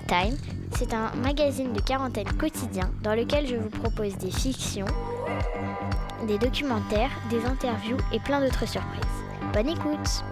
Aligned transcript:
Time, 0.00 0.36
c'est 0.76 0.92
un 0.92 1.12
magazine 1.22 1.72
de 1.72 1.80
quarantaine 1.80 2.26
quotidien 2.32 2.90
dans 3.02 3.14
lequel 3.14 3.46
je 3.46 3.54
vous 3.54 3.68
propose 3.68 4.16
des 4.16 4.30
fictions, 4.30 4.86
des 6.26 6.36
documentaires, 6.36 7.10
des 7.30 7.44
interviews 7.46 7.98
et 8.12 8.18
plein 8.18 8.40
d'autres 8.40 8.66
surprises. 8.66 9.02
Bonne 9.52 9.68
écoute 9.68 10.24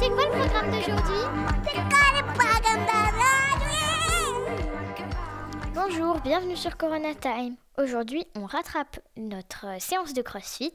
C'est 0.00 0.08
quoi 0.08 0.24
le 0.26 0.32
programme 0.32 0.70
d'aujourd'hui 0.72 1.22
Bonjour, 5.72 6.18
bienvenue 6.20 6.56
sur 6.56 6.76
Corona 6.76 7.14
Time. 7.14 7.54
Aujourd'hui, 7.78 8.26
on 8.34 8.46
rattrape 8.46 8.98
notre 9.16 9.66
séance 9.78 10.14
de 10.14 10.22
CrossFit. 10.22 10.74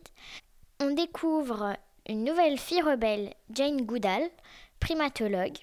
On 0.79 0.91
découvre 0.91 1.75
une 2.07 2.23
nouvelle 2.23 2.57
fille 2.57 2.81
rebelle, 2.81 3.33
Jane 3.49 3.81
Goodall, 3.81 4.23
primatologue. 4.79 5.57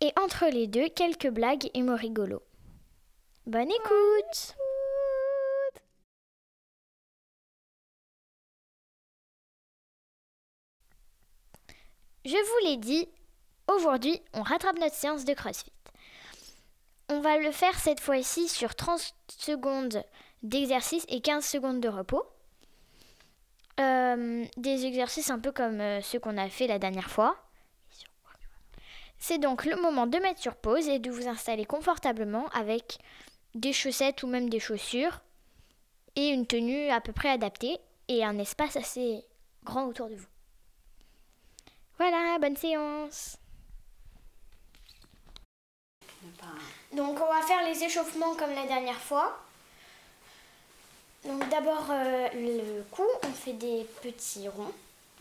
Et 0.00 0.12
entre 0.22 0.46
les 0.52 0.68
deux, 0.68 0.88
quelques 0.88 1.30
blagues 1.30 1.68
et 1.74 1.82
mots 1.82 1.96
rigolos. 1.96 2.42
Bonne 3.46 3.72
écoute 3.72 4.54
Je 12.24 12.36
vous 12.36 12.66
l'ai 12.66 12.78
dit, 12.78 13.06
aujourd'hui, 13.68 14.18
on 14.32 14.42
rattrape 14.42 14.78
notre 14.78 14.94
séance 14.94 15.26
de 15.26 15.34
CrossFit. 15.34 15.72
On 17.10 17.20
va 17.20 17.36
le 17.36 17.50
faire 17.50 17.78
cette 17.78 18.00
fois-ci 18.00 18.48
sur 18.48 18.74
30 18.74 19.14
secondes 19.28 20.02
d'exercice 20.42 21.04
et 21.08 21.20
15 21.20 21.44
secondes 21.44 21.80
de 21.80 21.88
repos. 21.88 22.24
Euh, 23.78 24.46
des 24.56 24.86
exercices 24.86 25.28
un 25.28 25.38
peu 25.38 25.52
comme 25.52 25.80
euh, 25.80 26.00
ceux 26.00 26.18
qu'on 26.18 26.38
a 26.38 26.48
fait 26.48 26.66
la 26.66 26.78
dernière 26.78 27.10
fois. 27.10 27.36
C'est 29.18 29.38
donc 29.38 29.66
le 29.66 29.76
moment 29.76 30.06
de 30.06 30.18
mettre 30.18 30.40
sur 30.40 30.56
pause 30.56 30.88
et 30.88 31.00
de 31.00 31.10
vous 31.10 31.28
installer 31.28 31.66
confortablement 31.66 32.48
avec 32.48 32.98
des 33.54 33.72
chaussettes 33.72 34.22
ou 34.22 34.28
même 34.28 34.48
des 34.48 34.60
chaussures 34.60 35.20
et 36.16 36.28
une 36.28 36.46
tenue 36.46 36.88
à 36.88 37.00
peu 37.00 37.12
près 37.12 37.28
adaptée 37.28 37.78
et 38.08 38.24
un 38.24 38.38
espace 38.38 38.76
assez 38.76 39.24
grand 39.64 39.86
autour 39.86 40.08
de 40.08 40.14
vous. 40.14 40.33
Voilà, 41.98 42.38
bonne 42.38 42.56
séance. 42.56 43.36
Donc 46.92 47.18
on 47.20 47.32
va 47.32 47.42
faire 47.42 47.64
les 47.64 47.82
échauffements 47.82 48.34
comme 48.34 48.52
la 48.52 48.66
dernière 48.66 49.00
fois. 49.00 49.38
Donc 51.24 51.48
d'abord 51.48 51.86
euh, 51.90 52.28
le 52.34 52.82
cou, 52.90 53.04
on 53.22 53.32
fait 53.32 53.54
des 53.54 53.84
petits 54.02 54.48
ronds 54.48 54.72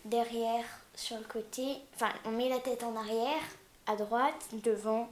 derrière 0.05 0.65
sur 0.95 1.17
le 1.17 1.23
côté. 1.23 1.77
Enfin, 1.95 2.09
on 2.25 2.31
met 2.31 2.49
la 2.49 2.59
tête 2.59 2.83
en 2.83 2.95
arrière, 2.95 3.41
à 3.87 3.95
droite, 3.95 4.47
devant, 4.51 5.09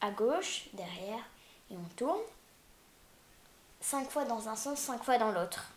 à 0.00 0.10
gauche, 0.10 0.66
derrière 0.74 1.24
et 1.70 1.74
on 1.74 1.88
tourne. 1.96 2.20
Cinq 3.80 4.10
fois 4.10 4.24
dans 4.24 4.48
un 4.48 4.56
sens, 4.56 4.78
cinq 4.78 5.02
fois 5.02 5.18
dans 5.18 5.32
l'autre. 5.32 5.70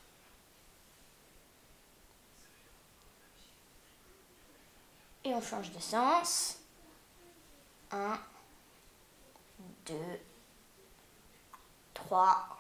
Et 5.25 5.33
on 5.33 5.41
change 5.41 5.71
de 5.71 5.79
sens. 5.79 6.57
Un, 7.91 8.19
2, 9.85 9.95
3, 11.93 12.57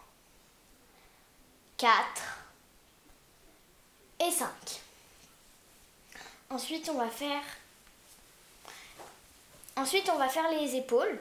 4 1.77 1.93
et 4.19 4.31
5. 4.31 4.47
Ensuite, 6.49 6.89
on 6.89 6.97
va 6.97 7.09
faire 7.09 7.41
Ensuite, 9.75 10.09
on 10.13 10.17
va 10.17 10.29
faire 10.29 10.49
les 10.51 10.75
épaules. 10.75 11.19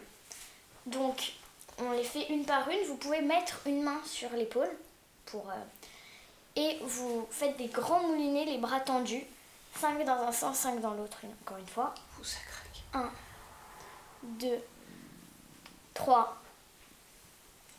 Donc, 0.86 1.32
on 1.78 1.92
les 1.92 2.04
fait 2.04 2.28
une 2.28 2.44
par 2.44 2.68
une. 2.68 2.84
Vous 2.86 2.96
pouvez 2.96 3.22
mettre 3.22 3.60
une 3.66 3.82
main 3.82 4.00
sur 4.04 4.30
l'épaule 4.30 4.70
euh, 5.34 5.38
et 6.56 6.78
vous 6.82 7.26
faites 7.30 7.56
des 7.56 7.68
grands 7.68 8.02
moulinets, 8.02 8.44
les 8.44 8.58
bras 8.58 8.80
tendus. 8.80 9.24
5 9.80 10.04
dans 10.04 10.22
un 10.22 10.32
sens, 10.32 10.58
5 10.58 10.80
dans 10.80 10.94
l'autre, 10.94 11.18
encore 11.42 11.58
une 11.58 11.66
fois. 11.66 11.94
Ouh, 12.20 12.24
ça 12.24 12.38
craque. 12.40 12.82
1, 12.94 13.10
2, 14.22 14.64
3, 15.94 16.36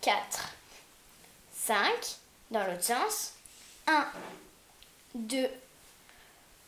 4, 0.02 0.50
5, 1.54 2.18
dans 2.52 2.66
l'autre 2.66 2.84
sens. 2.84 3.34
1, 3.88 4.08
2, 5.16 5.50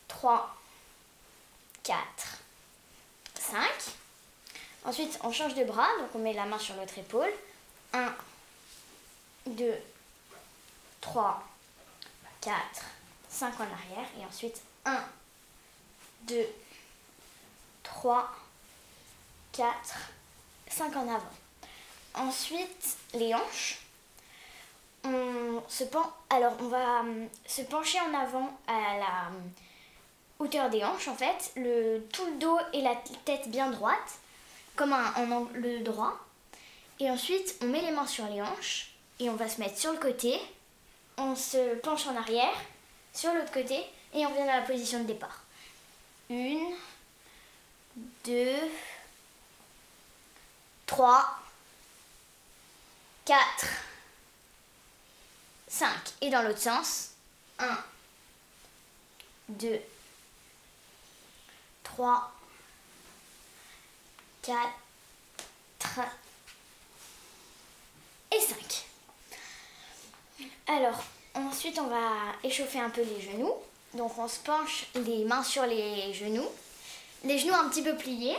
3, 0.08 0.56
4, 1.82 1.98
5. 3.34 3.60
Ensuite, 4.84 5.18
on 5.22 5.32
change 5.32 5.54
de 5.54 5.64
bras, 5.64 5.88
donc 5.98 6.14
on 6.14 6.18
met 6.18 6.32
la 6.32 6.46
main 6.46 6.58
sur 6.58 6.76
l'autre 6.76 6.96
épaule. 6.98 7.32
1, 7.92 8.14
2, 9.46 9.74
3, 11.00 11.42
4, 12.40 12.56
5 13.28 13.60
en 13.60 13.64
arrière. 13.64 14.08
Et 14.20 14.24
ensuite, 14.24 14.62
1, 14.86 15.00
2, 16.28 16.46
3, 17.82 18.30
4, 19.52 19.72
5 20.68 20.96
en 20.96 21.08
avant. 21.08 21.22
Ensuite, 22.14 22.96
les 23.14 23.34
hanches. 23.34 23.80
On 25.04 25.62
se 25.68 25.84
pen... 25.84 26.00
Alors, 26.30 26.52
on 26.60 26.68
va 26.68 27.00
hum, 27.00 27.28
se 27.46 27.62
pencher 27.62 27.98
en 28.00 28.14
avant 28.14 28.56
à 28.68 28.98
la 28.98 29.28
hum, 29.28 29.50
hauteur 30.38 30.70
des 30.70 30.84
hanches, 30.84 31.08
en 31.08 31.16
fait. 31.16 31.52
Le... 31.56 32.06
Tout 32.12 32.24
le 32.26 32.38
dos 32.38 32.58
et 32.72 32.80
la 32.80 32.94
tête 33.24 33.50
bien 33.50 33.70
droite, 33.70 34.20
comme 34.76 34.92
un, 34.92 35.12
en 35.16 35.30
angle 35.32 35.82
droit. 35.82 36.16
Et 37.00 37.10
ensuite, 37.10 37.56
on 37.60 37.66
met 37.66 37.82
les 37.82 37.90
mains 37.90 38.06
sur 38.06 38.26
les 38.26 38.40
hanches 38.40 38.94
et 39.18 39.28
on 39.30 39.36
va 39.36 39.48
se 39.48 39.60
mettre 39.60 39.78
sur 39.78 39.92
le 39.92 39.98
côté. 39.98 40.40
On 41.18 41.34
se 41.34 41.74
penche 41.76 42.06
en 42.06 42.16
arrière, 42.16 42.54
sur 43.12 43.32
l'autre 43.34 43.52
côté, 43.52 43.84
et 44.16 44.24
on 44.24 44.32
vient 44.32 44.46
dans 44.46 44.56
la 44.56 44.62
position 44.62 45.00
de 45.00 45.04
départ. 45.04 45.42
Une, 46.30 46.74
deux, 48.24 48.56
3, 50.86 51.38
4, 53.26 53.66
5. 55.68 55.90
Et 56.22 56.30
dans 56.30 56.42
l'autre 56.42 56.60
sens, 56.60 57.10
1, 57.58 57.78
2, 59.50 59.80
3, 61.84 62.32
4 64.42 64.70
et 68.32 68.40
5. 68.40 68.86
Alors, 70.68 71.04
ensuite, 71.34 71.78
on 71.78 71.88
va 71.88 72.34
échauffer 72.42 72.80
un 72.80 72.90
peu 72.90 73.02
les 73.02 73.20
genoux. 73.20 73.54
Donc, 73.96 74.18
on 74.18 74.28
se 74.28 74.38
penche 74.40 74.86
les 74.94 75.24
mains 75.24 75.42
sur 75.42 75.64
les 75.66 76.12
genoux, 76.12 76.48
les 77.24 77.38
genoux 77.38 77.54
un 77.54 77.68
petit 77.68 77.82
peu 77.82 77.96
pliés. 77.96 78.36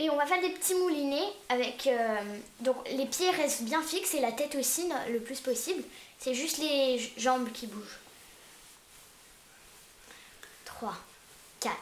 Et 0.00 0.08
on 0.08 0.16
va 0.16 0.24
faire 0.24 0.40
des 0.40 0.48
petits 0.48 0.74
moulinets 0.74 1.28
avec. 1.50 1.86
euh, 1.86 2.38
donc 2.60 2.76
les 2.88 3.04
pieds 3.04 3.30
restent 3.30 3.64
bien 3.64 3.82
fixes 3.82 4.14
et 4.14 4.20
la 4.20 4.32
tête 4.32 4.54
aussi 4.54 4.88
le 5.10 5.20
plus 5.20 5.40
possible. 5.40 5.84
C'est 6.18 6.32
juste 6.32 6.56
les 6.56 6.98
jambes 7.18 7.52
qui 7.52 7.66
bougent. 7.66 7.98
3, 10.64 10.94
4, 11.60 11.74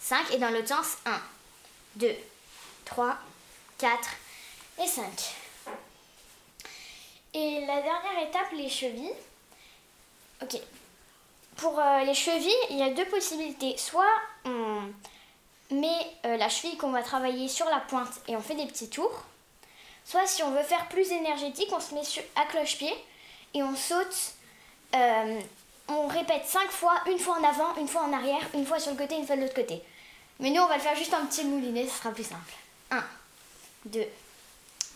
5. 0.00 0.32
Et 0.32 0.38
dans 0.38 0.50
l'autre 0.50 0.68
sens, 0.68 0.98
1, 1.06 1.18
2, 1.96 2.14
3, 2.84 3.16
4 3.78 4.10
et 4.82 4.86
5. 4.86 5.34
Et 7.32 7.60
la 7.66 7.80
dernière 7.80 8.28
étape, 8.28 8.52
les 8.52 8.68
chevilles. 8.68 9.14
Ok. 10.42 10.60
Pour 11.62 11.78
euh, 11.78 12.00
les 12.00 12.12
chevilles, 12.14 12.50
il 12.70 12.78
y 12.78 12.82
a 12.82 12.90
deux 12.90 13.04
possibilités. 13.04 13.78
Soit 13.78 14.04
on 14.44 14.82
met 15.70 16.10
euh, 16.26 16.36
la 16.36 16.48
cheville 16.48 16.76
qu'on 16.76 16.90
va 16.90 17.04
travailler 17.04 17.46
sur 17.46 17.66
la 17.66 17.78
pointe 17.78 18.20
et 18.26 18.34
on 18.34 18.40
fait 18.40 18.56
des 18.56 18.66
petits 18.66 18.90
tours. 18.90 19.22
Soit 20.04 20.26
si 20.26 20.42
on 20.42 20.50
veut 20.50 20.64
faire 20.64 20.88
plus 20.88 21.12
énergétique, 21.12 21.68
on 21.70 21.78
se 21.78 21.94
met 21.94 22.02
sur, 22.02 22.20
à 22.34 22.46
cloche-pied 22.46 22.92
et 23.54 23.62
on 23.62 23.76
saute. 23.76 24.32
euh, 24.96 25.40
on 25.86 26.08
répète 26.08 26.46
5 26.46 26.68
fois, 26.68 27.00
une 27.06 27.18
fois 27.20 27.38
en 27.38 27.44
avant, 27.44 27.76
une 27.76 27.86
fois 27.86 28.02
en 28.02 28.12
arrière, 28.12 28.42
une 28.54 28.66
fois 28.66 28.80
sur 28.80 28.90
le 28.90 28.98
côté, 28.98 29.14
une 29.14 29.26
fois 29.26 29.36
de 29.36 29.42
l'autre 29.42 29.54
côté. 29.54 29.80
Mais 30.40 30.50
nous, 30.50 30.62
on 30.62 30.66
va 30.66 30.74
le 30.74 30.82
faire 30.82 30.96
juste 30.96 31.14
un 31.14 31.24
petit 31.26 31.44
moulinet, 31.44 31.86
ce 31.86 31.98
sera 31.98 32.10
plus 32.10 32.26
simple. 32.26 32.54
1, 32.90 33.04
2, 33.86 34.04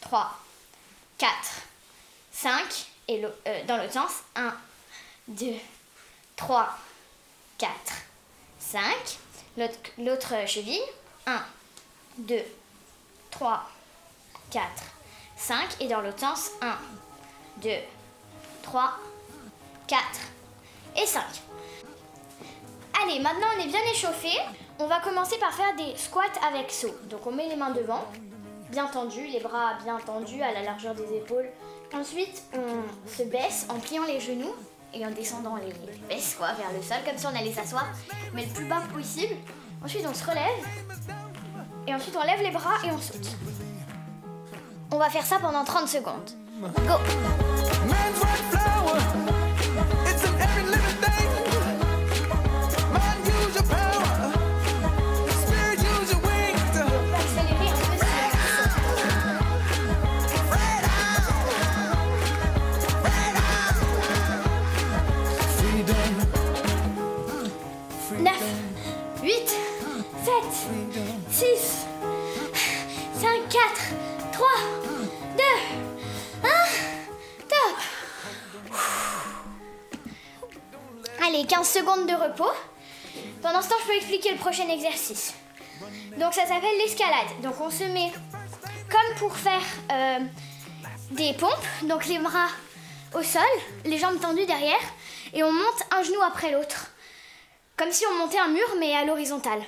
3, 0.00 0.30
4, 1.18 1.30
5, 2.32 2.86
et 3.06 3.22
dans 3.68 3.76
l'autre 3.76 3.92
sens, 3.92 4.12
1, 4.34 4.52
2, 5.28 5.54
3, 6.36 6.68
4, 7.58 7.72
5. 8.58 9.18
L'autre 9.98 10.34
cheville, 10.46 10.82
1, 11.26 11.42
2, 12.18 12.36
3, 13.30 13.62
4, 14.50 14.64
5. 15.36 15.80
Et 15.80 15.88
dans 15.88 16.00
l'autre 16.02 16.20
sens, 16.20 16.50
1, 16.60 16.76
2, 17.62 17.70
3, 18.62 18.92
4 19.86 20.02
et 21.02 21.06
5. 21.06 21.22
Allez, 23.02 23.18
maintenant 23.20 23.46
on 23.56 23.62
est 23.62 23.68
bien 23.68 23.80
échauffé. 23.90 24.30
On 24.78 24.86
va 24.86 25.00
commencer 25.00 25.38
par 25.38 25.54
faire 25.54 25.74
des 25.76 25.96
squats 25.96 26.24
avec 26.46 26.70
saut. 26.70 26.94
Donc 27.04 27.26
on 27.26 27.32
met 27.32 27.48
les 27.48 27.56
mains 27.56 27.70
devant, 27.70 28.04
bien 28.68 28.86
tendues, 28.86 29.26
les 29.26 29.40
bras 29.40 29.74
bien 29.82 29.98
tendus 30.00 30.42
à 30.42 30.52
la 30.52 30.62
largeur 30.62 30.94
des 30.94 31.16
épaules. 31.16 31.48
Ensuite, 31.94 32.42
on 32.52 33.08
se 33.08 33.22
baisse 33.22 33.66
en 33.70 33.78
pliant 33.78 34.04
les 34.04 34.20
genoux 34.20 34.54
et 34.96 35.06
en 35.06 35.10
descendant 35.10 35.56
les 35.56 35.72
fesses 36.08 36.34
quoi, 36.34 36.52
vers 36.54 36.72
le 36.74 36.82
sol, 36.82 36.98
comme 37.04 37.18
si 37.18 37.26
on 37.26 37.38
allait 37.38 37.52
s'asseoir, 37.52 37.86
mais 38.34 38.46
le 38.46 38.52
plus 38.52 38.64
bas 38.64 38.82
possible. 38.92 39.34
Ensuite, 39.84 40.06
on 40.08 40.14
se 40.14 40.24
relève 40.24 40.66
et 41.86 41.94
ensuite 41.94 42.16
on 42.16 42.24
lève 42.24 42.42
les 42.42 42.50
bras 42.50 42.76
et 42.84 42.90
on 42.90 42.98
saute. 42.98 43.28
On 44.90 44.98
va 44.98 45.10
faire 45.10 45.26
ça 45.26 45.38
pendant 45.38 45.64
30 45.64 45.88
secondes. 45.88 46.30
Go 46.60 46.94
6, 71.38 71.44
5, 73.20 73.48
4, 73.50 73.60
3, 74.32 74.48
2, 75.36 75.42
1, 76.42 76.48
top 77.46 77.76
Allez, 81.26 81.44
15 81.44 81.68
secondes 81.68 82.06
de 82.06 82.14
repos. 82.14 82.50
Pendant 83.42 83.60
ce 83.60 83.68
temps, 83.68 83.74
je 83.82 83.86
peux 83.86 83.96
expliquer 83.96 84.30
le 84.30 84.38
prochain 84.38 84.66
exercice. 84.70 85.34
Donc 86.16 86.32
ça 86.32 86.46
s'appelle 86.46 86.74
l'escalade. 86.78 87.28
Donc 87.42 87.60
on 87.60 87.68
se 87.68 87.84
met 87.84 88.10
comme 88.90 89.18
pour 89.18 89.36
faire 89.36 89.60
euh, 89.92 90.20
des 91.10 91.34
pompes, 91.34 91.50
donc 91.82 92.06
les 92.06 92.18
bras 92.18 92.48
au 93.14 93.22
sol, 93.22 93.42
les 93.84 93.98
jambes 93.98 94.18
tendues 94.18 94.46
derrière, 94.46 94.80
et 95.34 95.44
on 95.44 95.52
monte 95.52 95.82
un 95.90 96.02
genou 96.02 96.22
après 96.26 96.50
l'autre. 96.52 96.92
Comme 97.76 97.92
si 97.92 98.06
on 98.10 98.14
montait 98.20 98.38
un 98.38 98.48
mur, 98.48 98.76
mais 98.80 98.96
à 98.96 99.04
l'horizontale. 99.04 99.60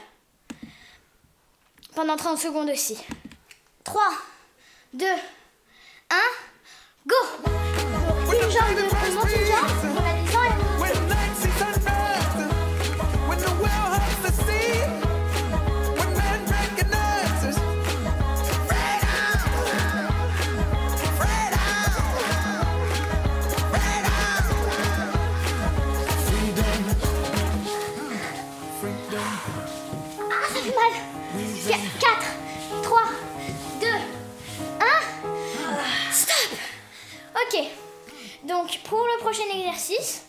Pendant 1.98 2.14
30 2.14 2.38
secondes 2.38 2.70
aussi. 2.70 2.96
3, 3.82 4.00
2, 4.94 5.04
1, 5.04 5.14
go 7.08 7.16
Une 8.32 8.50
jambe 8.52 8.76
de... 8.76 8.84
On 9.20 9.27
prochain 39.28 39.58
exercice, 39.58 40.22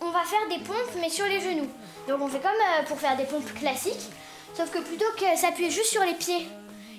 on 0.00 0.10
va 0.10 0.24
faire 0.24 0.48
des 0.48 0.64
pompes 0.64 0.96
mais 1.00 1.08
sur 1.08 1.24
les 1.26 1.40
genoux. 1.40 1.68
Donc 2.08 2.20
on 2.20 2.26
fait 2.26 2.40
comme 2.40 2.50
euh, 2.50 2.82
pour 2.88 2.98
faire 2.98 3.16
des 3.16 3.22
pompes 3.22 3.54
classiques, 3.54 4.10
sauf 4.54 4.68
que 4.68 4.80
plutôt 4.80 5.04
que 5.16 5.36
s'appuyer 5.36 5.70
juste 5.70 5.92
sur 5.92 6.02
les 6.02 6.14
pieds 6.14 6.48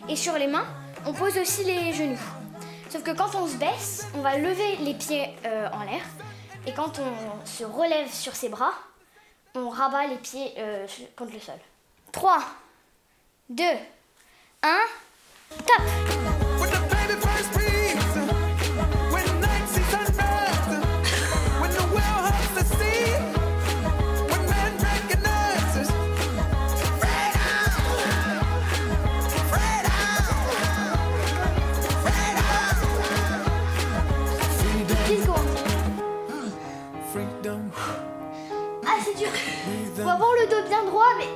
et 0.08 0.16
sur 0.16 0.38
les 0.38 0.48
mains, 0.48 0.66
on 1.06 1.12
pose 1.12 1.38
aussi 1.38 1.66
les 1.66 1.92
genoux. 1.92 2.22
Sauf 2.90 3.04
que 3.04 3.12
quand 3.12 3.36
on 3.36 3.46
se 3.46 3.58
baisse, 3.58 4.08
on 4.16 4.22
va 4.22 4.38
lever 4.38 4.78
les 4.78 4.94
pieds 4.94 5.36
euh, 5.46 5.68
en 5.74 5.84
l'air 5.84 6.04
et 6.66 6.72
quand 6.72 7.00
on 7.00 7.46
se 7.46 7.66
relève 7.66 8.10
sur 8.10 8.34
ses 8.38 8.48
bras, 8.48 8.74
on 9.54 9.68
rabat 9.68 10.08
les 10.08 10.18
pieds 10.20 10.54
euh, 10.58 10.88
contre 11.18 11.34
le 11.34 11.42
sol. 11.42 11.60
3, 12.14 12.38
2, 13.50 13.64
1, 14.62 14.78
top 15.58 16.33
c'est 39.14 39.20
dur. 39.20 39.32
Faut 39.96 40.10
avoir 40.10 40.32
le 40.34 40.48
dos 40.48 40.68
bien 40.68 40.84
droit, 40.84 41.06
mais. 41.18 41.28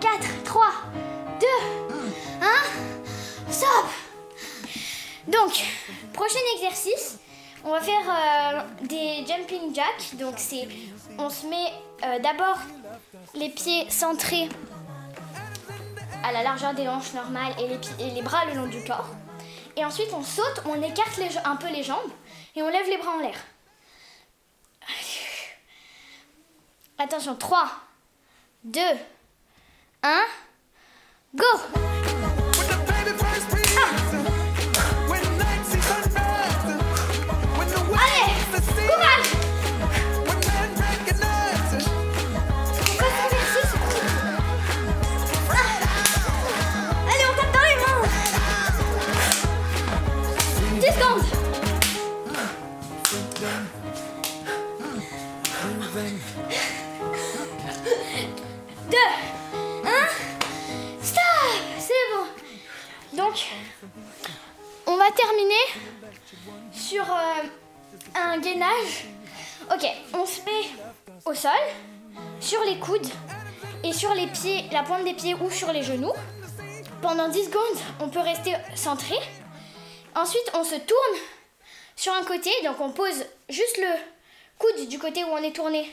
4, 0.00 0.44
3, 0.44 0.64
2, 1.40 1.46
1, 2.42 3.50
stop 3.50 3.68
Donc, 5.26 5.64
prochain 6.12 6.38
exercice, 6.56 7.18
on 7.64 7.70
va 7.70 7.80
faire 7.80 8.02
euh, 8.08 8.60
des 8.82 9.24
jumping 9.26 9.74
jacks. 9.74 10.16
Donc, 10.18 10.34
c'est. 10.36 10.68
On 11.18 11.30
se 11.30 11.46
met 11.46 11.72
euh, 12.04 12.18
d'abord 12.20 12.58
les 13.34 13.48
pieds 13.48 13.88
centrés 13.90 14.48
à 16.22 16.32
la 16.32 16.42
largeur 16.42 16.74
des 16.74 16.86
hanches 16.88 17.14
normales 17.14 17.54
et 17.58 18.12
les, 18.14 18.22
bras 18.22 18.44
le 18.46 18.60
long 18.60 18.66
du 18.66 18.82
corps. 18.84 19.08
Et 19.76 19.84
ensuite, 19.84 20.08
on 20.12 20.22
saute, 20.22 20.62
on 20.66 20.82
écarte 20.82 21.20
un 21.44 21.56
peu 21.56 21.68
les 21.68 21.82
jambes 21.82 22.10
et 22.54 22.62
on 22.62 22.68
lève 22.68 22.88
les 22.88 22.98
bras 22.98 23.12
en 23.16 23.20
l'air. 23.20 23.36
Attention, 26.98 27.36
3, 27.36 27.58
2, 28.72 28.80
1, 30.02 30.24
go 31.36 32.15
Pendant 77.16 77.30
10 77.30 77.44
secondes, 77.46 77.78
on 78.00 78.10
peut 78.10 78.20
rester 78.20 78.54
centré. 78.74 79.14
Ensuite, 80.14 80.50
on 80.52 80.64
se 80.64 80.74
tourne 80.74 81.18
sur 81.96 82.12
un 82.12 82.22
côté, 82.22 82.50
donc 82.62 82.78
on 82.78 82.90
pose 82.90 83.24
juste 83.48 83.78
le 83.78 83.88
coude 84.58 84.86
du 84.86 84.98
côté 84.98 85.24
où 85.24 85.28
on 85.28 85.38
est 85.38 85.56
tourné 85.56 85.90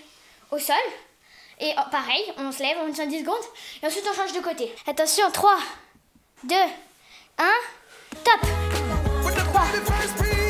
au 0.52 0.60
sol. 0.60 0.76
Et 1.62 1.72
oh, 1.78 1.82
pareil, 1.92 2.22
on 2.40 2.52
se 2.52 2.62
lève, 2.62 2.76
on 2.86 2.92
tient 2.92 3.06
10 3.06 3.22
secondes, 3.22 3.36
et 3.82 3.88
ensuite 3.88 4.06
on 4.12 4.14
change 4.14 4.34
de 4.34 4.42
côté. 4.42 4.76
Attention, 4.86 5.32
3, 5.32 5.60
2, 6.44 6.56
1, 7.38 7.46
top 8.26 8.42
When 9.24 9.34
the 9.34 9.46
3, 9.46 10.43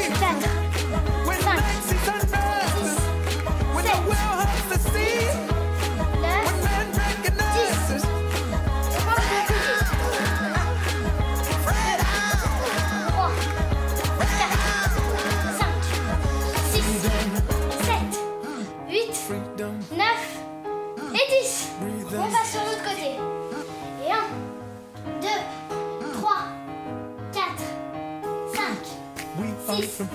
7, 29.81 30.07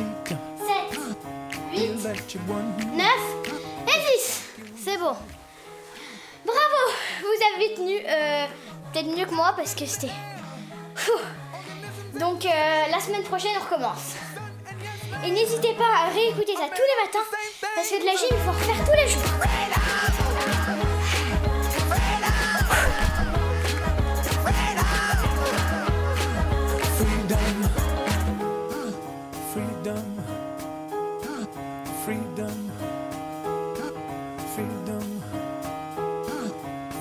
8, 1.72 2.04
9 2.94 3.06
et 3.86 4.16
10. 4.16 4.42
C'est 4.84 4.96
bon. 4.98 5.14
Bravo, 6.44 6.80
vous 7.20 7.56
avez 7.56 7.74
tenu 7.74 7.96
euh, 8.06 8.46
peut-être 8.92 9.06
mieux 9.06 9.26
que 9.26 9.34
moi 9.34 9.52
parce 9.56 9.74
que 9.74 9.84
c'était... 9.86 10.12
Donc 12.18 12.46
euh, 12.46 12.48
la 12.90 13.00
semaine 13.00 13.22
prochaine, 13.22 13.50
on 13.60 13.64
recommence. 13.64 14.14
Et 15.24 15.30
n'hésitez 15.30 15.74
pas 15.74 16.06
à 16.06 16.08
réécouter 16.10 16.54
ça 16.54 16.68
tous 16.68 16.82
les 16.82 17.04
matins 17.04 17.26
parce 17.74 17.88
que 17.88 18.00
de 18.00 18.06
la 18.06 18.12
gym, 18.12 18.28
il 18.30 18.36
faut 18.38 18.52
refaire 18.52 18.84
tous 18.84 18.92
les 18.92 19.08
jours. 19.08 19.77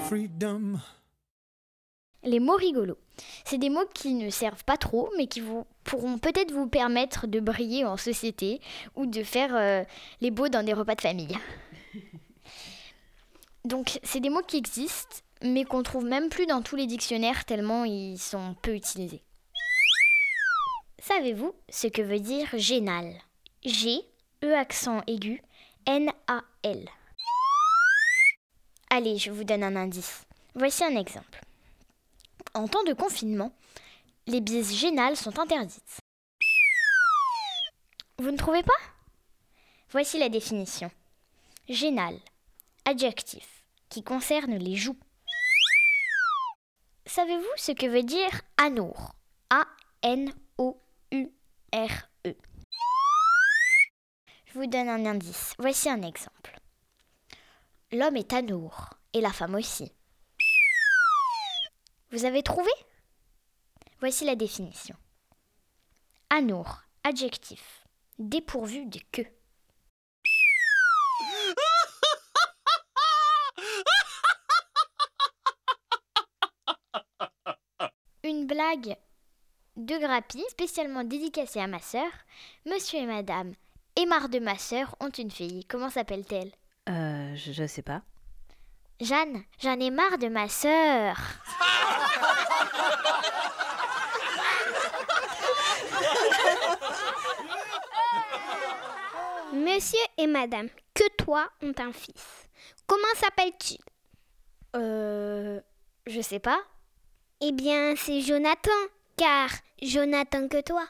Freedom. 0.08 0.80
Les 2.24 2.40
mots 2.40 2.56
rigolos. 2.56 2.98
C'est 3.44 3.58
des 3.58 3.70
mots 3.70 3.86
qui 3.94 4.14
ne 4.14 4.30
servent 4.30 4.64
pas 4.64 4.78
trop, 4.78 5.10
mais 5.18 5.28
qui 5.28 5.42
vous, 5.42 5.68
pourront 5.84 6.18
peut-être 6.18 6.54
vous 6.54 6.70
permettre 6.70 7.28
de 7.28 7.42
briller 7.42 7.84
en 7.84 7.98
société 7.98 8.62
ou 8.96 9.06
de 9.06 9.22
faire 9.22 9.54
euh, 9.54 9.84
les 10.22 10.32
beaux 10.32 10.48
dans 10.48 10.64
des 10.64 10.72
repas 10.72 10.96
de 10.96 11.02
famille. 11.02 11.38
Donc, 13.66 14.00
c'est 14.02 14.22
des 14.22 14.30
mots 14.30 14.44
qui 14.48 14.56
existent, 14.56 15.18
mais 15.42 15.66
qu'on 15.66 15.84
trouve 15.84 16.06
même 16.06 16.30
plus 16.30 16.46
dans 16.46 16.62
tous 16.62 16.78
les 16.78 16.88
dictionnaires 16.88 17.44
tellement 17.44 17.84
ils 17.84 18.18
sont 18.18 18.56
peu 18.62 18.76
utilisés. 18.76 19.24
Savez-vous 21.00 21.54
ce 21.68 21.88
que 21.88 22.02
veut 22.02 22.22
dire 22.22 22.48
génal? 22.54 23.14
G, 23.66 24.06
E 24.42 24.54
accent 24.56 25.02
aigu, 25.06 25.42
N-A-L. 25.86 26.88
Allez, 28.90 29.18
je 29.18 29.32
vous 29.32 29.44
donne 29.44 29.64
un 29.64 29.76
indice. 29.76 30.26
Voici 30.56 30.84
un 30.84 30.96
exemple. 30.96 31.42
En 32.54 32.68
temps 32.68 32.84
de 32.84 32.94
confinement, 32.94 33.52
les 34.26 34.42
bises 34.42 34.74
génales 34.74 35.18
sont 35.18 35.38
interdites. 35.40 36.00
Vous 38.18 38.32
ne 38.32 38.38
trouvez 38.38 38.64
pas? 38.64 38.74
Voici 39.92 40.18
la 40.18 40.30
définition. 40.30 40.90
Génal, 41.70 42.18
adjectif 42.86 43.64
qui 43.90 44.04
concerne 44.04 44.56
les 44.56 44.76
joues. 44.76 44.98
Savez-vous 47.06 47.46
ce 47.58 47.72
que 47.74 47.86
veut 47.86 48.04
dire 48.04 48.42
anour? 48.58 49.14
A-N-O-U-R-E. 49.50 50.38
Je 54.46 54.54
vous 54.54 54.66
donne 54.66 54.90
un 54.90 55.06
indice. 55.06 55.54
Voici 55.60 55.90
un 55.90 56.02
exemple. 56.02 56.57
L'homme 57.94 58.18
est 58.18 58.34
anour 58.34 58.90
et 59.14 59.22
la 59.22 59.32
femme 59.32 59.56
aussi. 59.56 59.94
Vous 62.12 62.26
avez 62.26 62.44
trouvé? 62.44 62.70
Voici 64.00 64.26
la 64.26 64.36
définition. 64.36 64.96
Anour, 66.30 66.82
adjectif, 67.06 67.88
dépourvu 68.20 68.86
de 68.88 69.00
queue. 69.14 69.28
Une 78.24 78.48
blague 78.48 78.98
de 79.78 79.98
Grappy, 79.98 80.44
spécialement 80.50 81.06
dédicacée 81.06 81.62
à 81.62 81.68
ma 81.68 81.80
sœur. 81.80 82.12
Monsieur 82.66 83.00
et 83.00 83.06
madame, 83.06 83.54
Aymar 83.96 84.28
de 84.28 84.40
ma 84.40 84.58
sœur 84.58 84.98
ont 85.00 85.10
une 85.10 85.32
fille. 85.32 85.64
Comment 85.66 85.90
s'appelle-t-elle? 85.90 86.52
Euh, 86.90 87.36
je, 87.36 87.52
je 87.52 87.68
sais 87.68 87.82
pas. 87.82 88.02
Jeanne, 89.00 89.44
j'en 89.60 89.80
ai 89.80 89.92
marre 89.92 90.18
de 90.18 90.28
ma 90.28 90.48
sœur. 90.50 91.18
Monsieur 99.54 100.00
et 100.18 100.28
Madame, 100.28 100.70
que 100.94 101.08
toi 101.18 101.50
ont 101.62 101.74
un 101.80 101.92
fils. 101.92 102.48
Comment 102.86 103.14
s'appelle-t-il? 103.16 103.80
Euh. 104.76 105.60
Je 106.06 106.22
sais 106.22 106.40
pas. 106.40 106.60
Eh 107.42 107.52
bien, 107.52 107.96
c'est 107.98 108.22
Jonathan, 108.22 108.72
car 109.18 109.50
Jonathan 109.82 110.48
que 110.48 110.62
toi. 110.62 110.86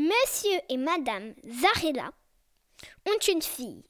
Monsieur 0.00 0.58
et 0.70 0.78
Madame 0.78 1.34
Zarella 1.44 2.10
ont 3.06 3.18
une 3.28 3.42
fille. 3.42 3.84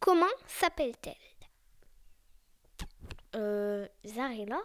Comment 0.00 0.26
s'appelle-t-elle? 0.46 1.14
Euh. 3.34 3.88
Zarella? 4.04 4.60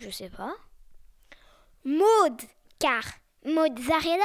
Je 0.00 0.10
sais 0.10 0.28
pas. 0.28 0.56
Maude, 1.84 2.42
car 2.80 3.04
Maude 3.44 3.78
Zarella. 3.78 4.24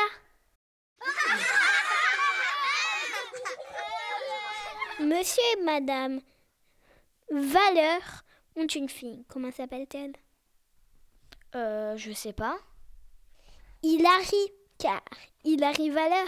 Monsieur 5.00 5.44
et 5.58 5.62
Madame 5.64 6.22
Valeur 7.30 8.24
ont 8.56 8.66
une 8.66 8.90
fille. 8.90 9.26
Comment 9.28 9.52
s'appelle-t-elle? 9.52 10.14
Euh. 11.54 11.96
Je 11.98 12.14
sais 12.14 12.34
pas. 12.34 12.58
Hilary, 13.84 14.52
car 14.82 15.02
Hilary 15.44 15.92
Valeur. 15.92 16.28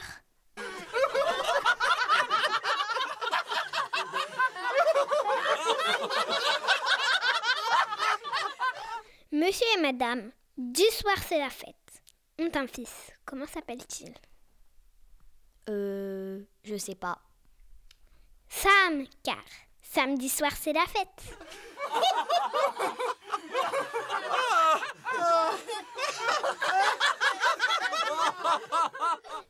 Monsieur 9.31 9.65
et 9.75 9.81
Madame, 9.81 10.31
du 10.55 10.83
soir 10.91 11.17
c'est 11.27 11.39
la 11.39 11.49
fête, 11.49 11.75
ont 12.39 12.51
un 12.53 12.67
fils. 12.67 13.11
Comment 13.25 13.47
s'appelle-t-il? 13.47 14.13
Euh. 15.69 16.43
Je 16.63 16.77
sais 16.77 16.95
pas. 16.95 17.17
Sam, 18.49 19.05
car 19.23 19.43
samedi 19.81 20.29
soir 20.29 20.51
c'est 20.59 20.73
la 20.73 20.85
fête. 20.85 21.37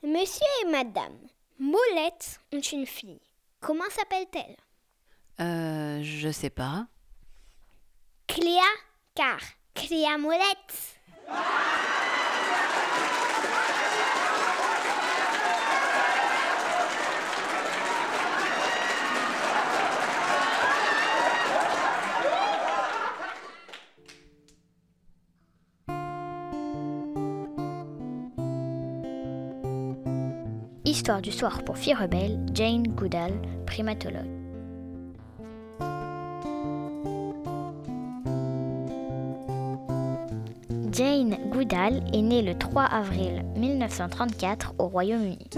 Monsieur 0.04 0.46
et 0.64 0.70
Madame 0.70 1.18
Molette 1.60 2.40
ont 2.54 2.60
une 2.60 2.86
fille. 2.86 3.22
Comment 3.62 3.90
s'appelle-t-elle? 3.90 4.58
Euh, 5.40 6.02
je 6.04 6.30
sais 6.32 6.50
pas. 6.50 6.86
Cléa, 8.28 8.62
car 9.16 9.40
Cléa 9.74 10.18
Molette. 10.18 11.00
Histoire 30.94 31.24
du 31.24 31.32
soir 31.32 31.64
pour 31.64 31.76
filles 31.76 31.96
rebelles, 31.96 32.38
Jane 32.54 32.84
Goodall, 32.84 33.32
primatologue. 33.66 34.30
Jane 40.92 41.36
Goodall 41.50 42.04
est 42.14 42.22
née 42.22 42.44
le 42.44 42.56
3 42.56 42.84
avril 42.84 43.44
1934 43.56 44.76
au 44.78 44.88
Royaume-Uni. 44.88 45.50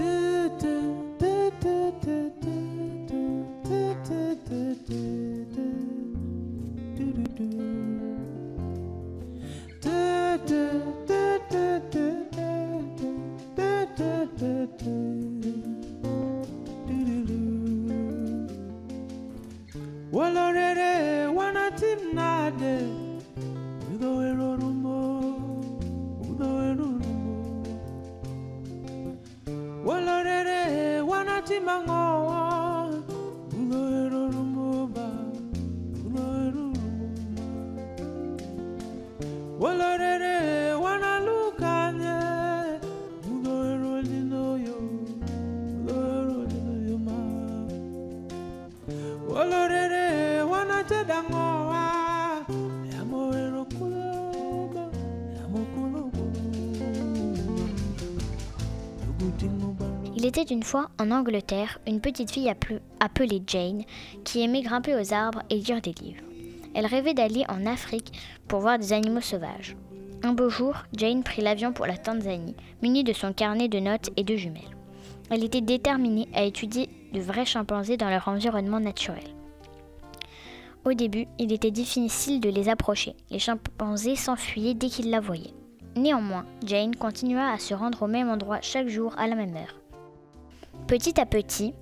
mango 31.66 32.05
était 60.36 60.52
une 60.52 60.62
fois 60.62 60.90
en 61.00 61.10
Angleterre 61.12 61.78
une 61.86 62.02
petite 62.02 62.30
fille 62.30 62.50
appelée- 62.50 62.80
appelée 63.00 63.42
Jane 63.46 63.84
qui 64.22 64.42
aimait 64.42 64.60
grimper 64.60 64.94
aux 64.94 65.14
arbres 65.14 65.42
et 65.48 65.56
lire 65.56 65.80
des 65.80 65.92
livres. 65.92 66.22
Elle 66.74 66.84
rêvait 66.84 67.14
d'aller 67.14 67.44
en 67.48 67.64
Afrique 67.64 68.12
pour 68.46 68.60
voir 68.60 68.78
des 68.78 68.92
animaux 68.92 69.22
sauvages. 69.22 69.76
Un 70.22 70.34
beau 70.34 70.50
jour, 70.50 70.74
Jane 70.94 71.22
prit 71.22 71.40
l'avion 71.40 71.72
pour 71.72 71.86
la 71.86 71.96
Tanzanie, 71.96 72.54
munie 72.82 73.02
de 73.02 73.14
son 73.14 73.32
carnet 73.32 73.68
de 73.68 73.78
notes 73.78 74.10
et 74.18 74.24
de 74.24 74.36
jumelles. 74.36 74.76
Elle 75.30 75.42
était 75.42 75.62
déterminée 75.62 76.28
à 76.34 76.44
étudier 76.44 76.90
de 77.14 77.20
vrais 77.20 77.46
chimpanzés 77.46 77.96
dans 77.96 78.10
leur 78.10 78.28
environnement 78.28 78.80
naturel. 78.80 79.24
Au 80.84 80.92
début, 80.92 81.26
il 81.38 81.50
était 81.50 81.70
difficile 81.70 82.40
de 82.40 82.50
les 82.50 82.68
approcher. 82.68 83.14
Les 83.30 83.38
chimpanzés 83.38 84.16
s'enfuyaient 84.16 84.74
dès 84.74 84.88
qu'ils 84.88 85.10
la 85.10 85.20
voyaient. 85.20 85.54
Néanmoins, 85.96 86.44
Jane 86.62 86.94
continua 86.94 87.52
à 87.52 87.58
se 87.58 87.72
rendre 87.72 88.02
au 88.02 88.06
même 88.06 88.28
endroit 88.28 88.60
chaque 88.60 88.88
jour 88.88 89.14
à 89.16 89.26
la 89.26 89.34
même 89.34 89.56
heure. 89.56 89.80
Petit 90.88 91.20
à 91.20 91.26
petit, 91.26 91.74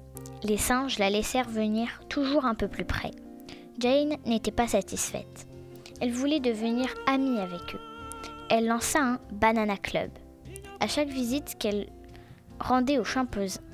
les 0.44 0.56
singes 0.56 0.98
la 0.98 1.10
laissèrent 1.10 1.48
venir 1.48 2.00
toujours 2.08 2.46
un 2.46 2.54
peu 2.54 2.68
plus 2.68 2.86
près. 2.86 3.10
Jane 3.78 4.16
n'était 4.24 4.50
pas 4.50 4.66
satisfaite. 4.66 5.46
Elle 6.00 6.10
voulait 6.10 6.40
devenir 6.40 6.88
amie 7.06 7.38
avec 7.38 7.74
eux. 7.74 7.80
Elle 8.48 8.66
lança 8.66 9.00
un 9.00 9.18
Banana 9.30 9.76
Club. 9.76 10.10
À 10.80 10.88
chaque 10.88 11.10
visite 11.10 11.56
qu'elle 11.58 11.90
rendait 12.58 12.98
aux, 12.98 13.04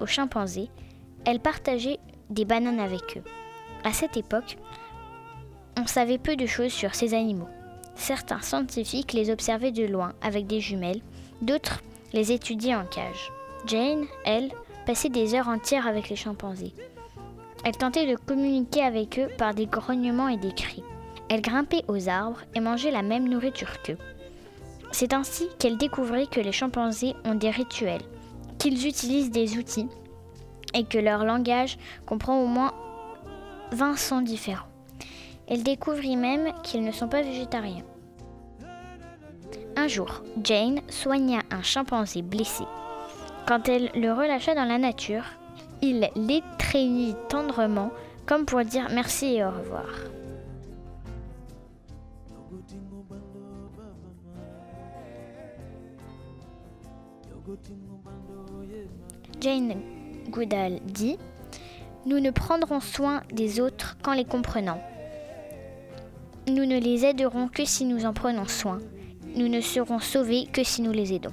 aux 0.01 0.07
chimpanzés, 0.07 0.69
elle 1.25 1.39
partageait 1.39 2.01
des 2.29 2.45
bananes 2.45 2.81
avec 2.81 3.17
eux. 3.17 3.23
À 3.85 3.93
cette 3.93 4.17
époque, 4.17 4.59
on 5.81 5.87
savait 5.87 6.19
peu 6.19 6.35
de 6.35 6.47
choses 6.47 6.73
sur 6.73 6.97
ces 6.97 7.15
animaux. 7.15 7.49
Certains 7.95 8.41
scientifiques 8.41 9.13
les 9.13 9.31
observaient 9.31 9.71
de 9.71 9.87
loin 9.87 10.13
avec 10.23 10.49
des 10.49 10.61
jumelles, 10.61 11.03
d'autres 11.41 11.83
les 12.13 12.33
étudiaient 12.33 12.75
en 12.75 12.85
cage. 12.85 13.31
Jane, 13.67 14.07
elle, 14.25 14.51
passait 14.87 15.09
des 15.09 15.35
heures 15.35 15.49
entières 15.49 15.87
avec 15.87 16.09
les 16.09 16.17
chimpanzés. 16.17 16.75
Elle 17.65 17.77
tentait 17.77 18.07
de 18.07 18.17
communiquer 18.17 18.83
avec 18.83 19.19
eux 19.19 19.29
par 19.37 19.55
des 19.55 19.67
grognements 19.67 20.29
et 20.29 20.37
des 20.37 20.53
cris. 20.53 20.83
Elle 21.29 21.43
grimpait 21.43 21.85
aux 21.89 22.09
arbres 22.09 22.41
et 22.55 22.61
mangeait 22.61 22.91
la 22.91 23.03
même 23.03 23.29
nourriture 23.29 23.83
qu'eux. 23.83 23.99
C'est 24.93 25.13
ainsi 25.13 25.47
qu'elle 25.59 25.77
découvrit 25.77 26.29
que 26.29 26.41
les 26.41 26.53
chimpanzés 26.53 27.15
ont 27.25 27.35
des 27.35 27.51
rituels, 27.51 28.03
qu'ils 28.59 28.87
utilisent 28.87 29.31
des 29.31 29.57
outils 29.57 29.89
et 30.75 30.85
que 30.85 30.99
leur 30.99 31.25
langage 31.25 31.79
comprend 32.07 32.41
au 32.41 32.47
moins 32.47 32.73
20 33.73 33.97
sons 33.97 34.23
différents. 34.23 34.67
Elle 35.47 35.63
découvrit 35.63 36.17
même 36.17 36.53
qu'ils 36.63 36.85
ne 36.85 36.93
sont 36.93 37.09
pas 37.09 37.23
végétariens. 37.23 37.85
Un 39.77 39.89
jour, 39.89 40.23
Jane 40.43 40.81
soigna 40.89 41.41
un 41.51 41.63
chimpanzé 41.63 42.23
blessé. 42.23 42.65
Quand 43.47 43.69
elle 43.69 43.91
le 43.95 44.13
relâcha 44.13 44.55
dans 44.55 44.65
la 44.65 44.79
nature, 44.79 45.25
il 45.83 46.09
l'étreignit 46.15 47.17
tendrement 47.29 47.91
comme 48.27 48.47
pour 48.47 48.63
dire 48.65 48.89
merci 48.93 49.35
et 49.35 49.45
au 49.45 49.51
revoir. 49.51 49.87
Jane 59.41 59.83
Goodall 60.29 60.81
dit 60.85 61.19
Nous 62.07 62.21
ne 62.21 62.31
prendrons 62.31 62.81
soin 62.81 63.23
des 63.33 63.61
autres 63.61 63.97
qu'en 64.03 64.13
les 64.13 64.25
comprenant. 64.25 64.81
Nous 66.47 66.67
ne 66.67 66.79
les 66.79 67.05
aiderons 67.05 67.49
que 67.49 67.65
si 67.65 67.85
nous 67.85 68.07
en 68.07 68.13
prenons 68.13 68.47
soin. 68.47 68.79
Nous 69.35 69.49
ne 69.49 69.61
serons 69.61 69.99
sauvés 69.99 70.47
que 70.53 70.63
si 70.63 70.83
nous 70.83 70.93
les 70.93 71.15
aidons. 71.15 71.33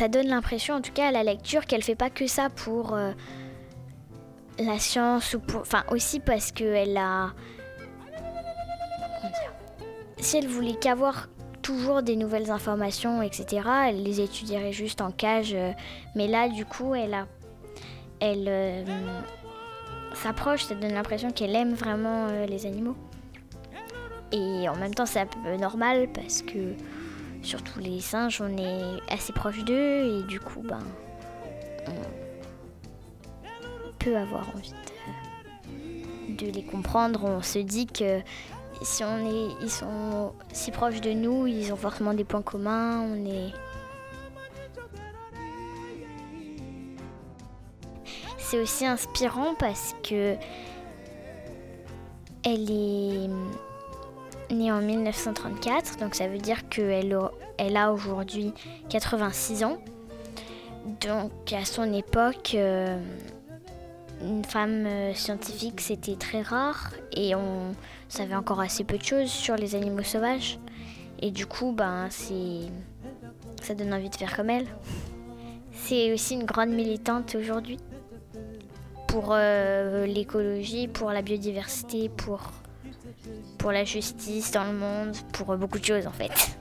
ça 0.00 0.08
donne 0.08 0.28
l'impression, 0.28 0.76
en 0.76 0.80
tout 0.80 0.92
cas 0.92 1.08
à 1.08 1.12
la 1.12 1.22
lecture, 1.22 1.66
qu'elle 1.66 1.82
fait 1.82 1.94
pas 1.94 2.08
que 2.08 2.26
ça 2.26 2.48
pour 2.48 2.94
euh, 2.94 3.12
la 4.58 4.78
science 4.78 5.34
ou 5.34 5.42
enfin 5.56 5.84
aussi 5.90 6.20
parce 6.20 6.52
que 6.52 6.64
elle 6.64 6.96
a, 6.96 7.34
si 10.16 10.38
elle 10.38 10.48
voulait 10.48 10.76
qu'avoir 10.80 11.28
toujours 11.60 12.02
des 12.02 12.16
nouvelles 12.16 12.50
informations, 12.50 13.20
etc., 13.20 13.60
elle 13.88 14.02
les 14.02 14.22
étudierait 14.22 14.72
juste 14.72 15.02
en 15.02 15.10
cage. 15.10 15.52
euh, 15.52 15.72
mais 16.14 16.28
là, 16.28 16.48
du 16.48 16.64
coup, 16.64 16.94
elle 16.94 17.12
a, 17.12 17.26
elle 18.20 18.46
euh, 18.48 18.84
s'approche, 20.14 20.64
ça 20.64 20.76
donne 20.76 20.94
l'impression 20.94 21.30
qu'elle 21.30 21.54
aime 21.54 21.74
vraiment 21.74 22.28
les 22.48 22.64
animaux. 22.64 22.96
Et 24.32 24.66
en 24.66 24.76
même 24.76 24.94
temps, 24.94 25.04
c'est 25.04 25.20
un 25.20 25.26
peu 25.26 25.56
normal 25.56 26.08
parce 26.14 26.40
que 26.40 26.74
surtout 27.42 27.80
les 27.80 28.00
singes, 28.00 28.40
on 28.40 28.56
est 28.56 29.00
assez 29.12 29.32
proche 29.32 29.64
d'eux 29.64 30.20
et 30.20 30.22
du 30.24 30.40
coup, 30.40 30.62
ben, 30.62 30.82
on 31.86 31.92
peut 33.98 34.16
avoir 34.16 34.48
envie 34.54 34.72
de, 36.36 36.46
les 36.46 36.62
comprendre. 36.64 37.24
On 37.24 37.42
se 37.42 37.58
dit 37.58 37.86
que 37.86 38.20
si 38.82 39.04
on 39.04 39.18
est, 39.26 39.48
ils 39.62 39.70
sont 39.70 40.32
si 40.52 40.70
proches 40.70 41.00
de 41.00 41.12
nous, 41.12 41.46
ils 41.46 41.72
ont 41.72 41.76
forcément 41.76 42.14
des 42.14 42.24
points 42.24 42.42
communs. 42.42 43.00
On 43.00 43.26
est 43.26 43.52
c'est 48.38 48.58
aussi 48.58 48.84
inspirant 48.84 49.54
parce 49.54 49.94
que 50.02 50.34
elle 52.42 52.70
est 52.70 53.30
née 54.50 54.72
en 54.72 54.80
1934, 54.80 55.98
donc 55.98 56.14
ça 56.14 56.28
veut 56.28 56.38
dire 56.38 56.68
qu'elle 56.68 57.16
elle 57.58 57.76
a 57.76 57.92
aujourd'hui 57.92 58.52
86 58.88 59.64
ans. 59.64 59.78
Donc 61.00 61.52
à 61.52 61.64
son 61.64 61.92
époque, 61.92 62.52
euh, 62.54 62.98
une 64.22 64.44
femme 64.44 64.86
euh, 64.86 65.14
scientifique 65.14 65.80
c'était 65.80 66.16
très 66.16 66.42
rare 66.42 66.90
et 67.12 67.34
on 67.34 67.74
savait 68.08 68.34
encore 68.34 68.60
assez 68.60 68.84
peu 68.84 68.98
de 68.98 69.04
choses 69.04 69.30
sur 69.30 69.56
les 69.56 69.74
animaux 69.74 70.02
sauvages. 70.02 70.58
Et 71.20 71.30
du 71.30 71.46
coup, 71.46 71.72
ben 71.72 72.08
ça 72.10 73.74
donne 73.74 73.92
envie 73.92 74.08
de 74.08 74.16
faire 74.16 74.34
comme 74.34 74.50
elle. 74.50 74.66
C'est 75.72 76.12
aussi 76.12 76.34
une 76.34 76.44
grande 76.44 76.70
militante 76.70 77.34
aujourd'hui 77.34 77.78
pour 79.06 79.30
euh, 79.32 80.06
l'écologie, 80.06 80.88
pour 80.88 81.10
la 81.10 81.20
biodiversité, 81.20 82.08
pour, 82.08 82.40
pour 83.58 83.72
la 83.72 83.84
justice 83.84 84.50
dans 84.52 84.64
le 84.64 84.72
monde, 84.72 85.16
pour 85.32 85.56
beaucoup 85.56 85.78
de 85.78 85.84
choses 85.84 86.06
en 86.06 86.12
fait. 86.12 86.59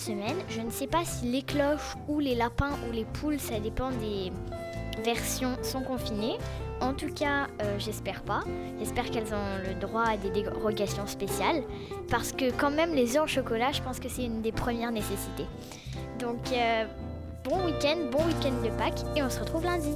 Semaine. 0.00 0.36
Je 0.48 0.60
ne 0.60 0.70
sais 0.70 0.86
pas 0.86 1.04
si 1.04 1.26
les 1.26 1.42
cloches 1.42 1.96
ou 2.08 2.18
les 2.18 2.34
lapins 2.34 2.72
ou 2.88 2.92
les 2.92 3.04
poules, 3.04 3.38
ça 3.38 3.60
dépend 3.60 3.90
des 3.90 4.32
versions, 5.04 5.56
sont 5.62 5.82
confinées. 5.82 6.36
En 6.80 6.94
tout 6.94 7.12
cas, 7.12 7.46
euh, 7.62 7.76
j'espère 7.78 8.22
pas. 8.22 8.40
J'espère 8.78 9.10
qu'elles 9.10 9.34
ont 9.34 9.58
le 9.66 9.74
droit 9.78 10.04
à 10.04 10.16
des 10.16 10.30
dérogations 10.30 11.06
spéciales. 11.06 11.62
Parce 12.10 12.32
que 12.32 12.50
quand 12.50 12.70
même, 12.70 12.94
les 12.94 13.16
œufs 13.16 13.24
au 13.24 13.26
chocolat, 13.26 13.72
je 13.72 13.82
pense 13.82 14.00
que 14.00 14.08
c'est 14.08 14.24
une 14.24 14.40
des 14.40 14.52
premières 14.52 14.90
nécessités. 14.90 15.46
Donc, 16.18 16.52
euh, 16.52 16.84
bon 17.44 17.66
week-end, 17.66 17.96
bon 18.10 18.24
week-end 18.24 18.54
de 18.64 18.70
Pâques, 18.78 19.04
et 19.16 19.22
on 19.22 19.30
se 19.30 19.40
retrouve 19.40 19.64
lundi. 19.64 19.94